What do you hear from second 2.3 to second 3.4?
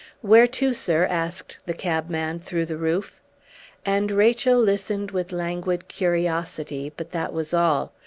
through the roof.